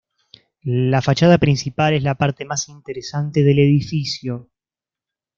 [0.63, 4.49] La fachada principal es la parte más interesante del edificio.